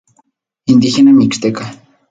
Indigena 0.73 1.13
mixteca. 1.21 1.73